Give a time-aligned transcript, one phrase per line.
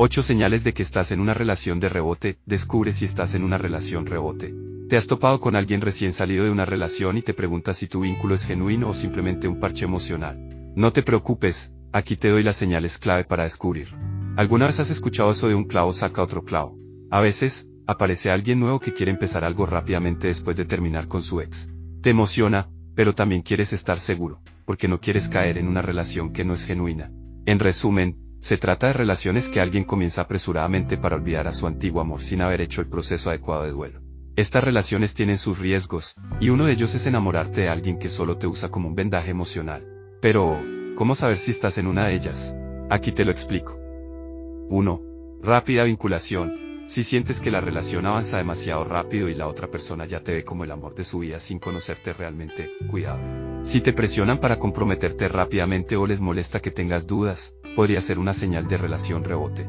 [0.00, 3.58] 8 señales de que estás en una relación de rebote, descubre si estás en una
[3.58, 4.54] relación rebote.
[4.88, 8.02] Te has topado con alguien recién salido de una relación y te preguntas si tu
[8.02, 10.38] vínculo es genuino o simplemente un parche emocional.
[10.76, 13.88] No te preocupes, aquí te doy las señales clave para descubrir.
[14.36, 16.78] ¿Alguna vez has escuchado eso de un clavo saca otro clavo?
[17.10, 21.40] A veces, aparece alguien nuevo que quiere empezar algo rápidamente después de terminar con su
[21.40, 21.72] ex.
[22.02, 26.44] Te emociona, pero también quieres estar seguro, porque no quieres caer en una relación que
[26.44, 27.10] no es genuina.
[27.46, 32.00] En resumen, se trata de relaciones que alguien comienza apresuradamente para olvidar a su antiguo
[32.00, 34.00] amor sin haber hecho el proceso adecuado de duelo.
[34.36, 38.38] Estas relaciones tienen sus riesgos, y uno de ellos es enamorarte de alguien que solo
[38.38, 39.84] te usa como un vendaje emocional.
[40.20, 40.60] Pero,
[40.94, 42.54] ¿cómo saber si estás en una de ellas?
[42.88, 43.76] Aquí te lo explico.
[44.70, 45.02] 1.
[45.42, 46.84] Rápida vinculación.
[46.86, 50.44] Si sientes que la relación avanza demasiado rápido y la otra persona ya te ve
[50.44, 53.20] como el amor de su vida sin conocerte realmente, cuidado.
[53.62, 58.34] Si te presionan para comprometerte rápidamente o les molesta que tengas dudas, podría ser una
[58.34, 59.68] señal de relación rebote.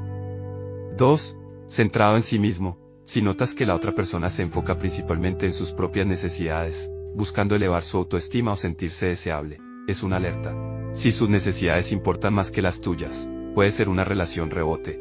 [0.97, 1.35] 2.
[1.67, 2.77] Centrado en sí mismo.
[3.03, 7.83] Si notas que la otra persona se enfoca principalmente en sus propias necesidades, buscando elevar
[7.83, 10.53] su autoestima o sentirse deseable, es una alerta.
[10.93, 14.99] Si sus necesidades importan más que las tuyas, puede ser una relación rebote.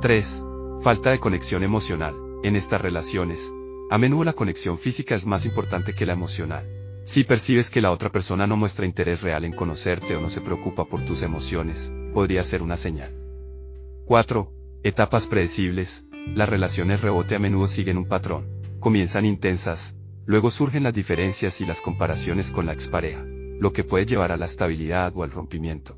[0.00, 0.44] 3.
[0.80, 2.14] Falta de conexión emocional.
[2.44, 3.52] En estas relaciones,
[3.90, 6.68] a menudo la conexión física es más importante que la emocional.
[7.08, 10.42] Si percibes que la otra persona no muestra interés real en conocerte o no se
[10.42, 13.14] preocupa por tus emociones, podría ser una señal.
[14.04, 14.52] 4.
[14.82, 16.04] Etapas predecibles.
[16.34, 18.46] Las relaciones rebote a menudo siguen un patrón.
[18.78, 24.04] Comienzan intensas, luego surgen las diferencias y las comparaciones con la expareja, lo que puede
[24.04, 25.96] llevar a la estabilidad o al rompimiento.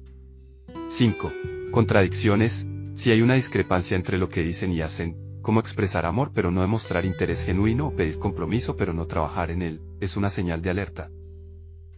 [0.87, 1.33] 5.
[1.73, 2.69] Contradicciones.
[2.95, 5.17] Si hay una discrepancia entre lo que dicen y hacen,
[5.51, 9.63] como expresar amor pero no demostrar interés genuino o pedir compromiso pero no trabajar en
[9.63, 11.11] él, es una señal de alerta.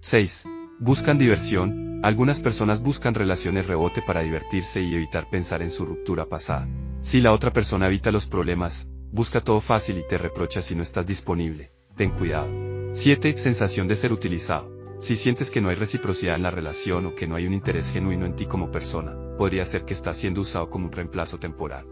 [0.01, 0.49] 6.
[0.81, 2.01] Buscan diversión.
[2.03, 6.67] Algunas personas buscan relaciones rebote para divertirse y evitar pensar en su ruptura pasada.
[7.03, 10.81] Si la otra persona evita los problemas, busca todo fácil y te reprocha si no
[10.81, 12.49] estás disponible, ten cuidado.
[12.93, 13.37] 7.
[13.37, 14.73] Sensación de ser utilizado.
[14.99, 17.93] Si sientes que no hay reciprocidad en la relación o que no hay un interés
[17.93, 21.85] genuino en ti como persona, podría ser que estás siendo usado como un reemplazo temporal.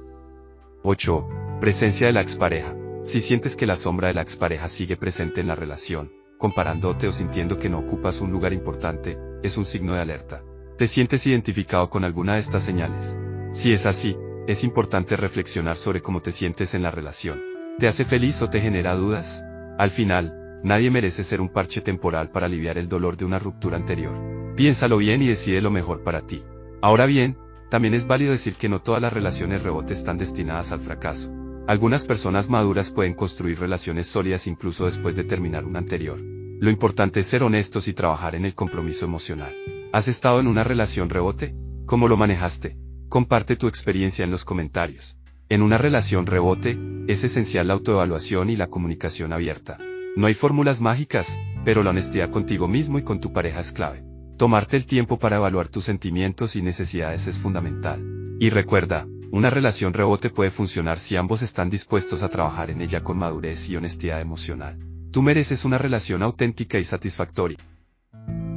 [0.83, 1.29] 8.
[1.61, 2.75] Presencia de la expareja.
[3.05, 7.13] Si sientes que la sombra de la expareja sigue presente en la relación, comparándote o
[7.13, 10.43] sintiendo que no ocupas un lugar importante, es un signo de alerta.
[10.79, 13.15] ¿Te sientes identificado con alguna de estas señales?
[13.53, 17.43] Si es así, es importante reflexionar sobre cómo te sientes en la relación.
[17.79, 19.45] ¿Te hace feliz o te genera dudas?
[19.77, 23.77] Al final, nadie merece ser un parche temporal para aliviar el dolor de una ruptura
[23.77, 24.15] anterior.
[24.57, 26.43] Piénsalo bien y decide lo mejor para ti.
[26.81, 27.37] Ahora bien,
[27.71, 31.33] también es válido decir que no todas las relaciones rebote están destinadas al fracaso.
[31.69, 36.19] Algunas personas maduras pueden construir relaciones sólidas incluso después de terminar una anterior.
[36.19, 39.55] Lo importante es ser honestos y trabajar en el compromiso emocional.
[39.93, 41.55] ¿Has estado en una relación rebote?
[41.87, 42.77] ¿Cómo lo manejaste?
[43.09, 45.17] Comparte tu experiencia en los comentarios.
[45.49, 46.77] En una relación rebote,
[47.07, 49.79] es esencial la autoevaluación y la comunicación abierta.
[50.17, 54.10] No hay fórmulas mágicas, pero la honestidad contigo mismo y con tu pareja es clave.
[54.41, 58.01] Tomarte el tiempo para evaluar tus sentimientos y necesidades es fundamental.
[58.41, 63.05] Y recuerda, una relación rebote puede funcionar si ambos están dispuestos a trabajar en ella
[63.05, 64.79] con madurez y honestidad emocional.
[65.13, 67.59] Tú mereces una relación auténtica y satisfactoria.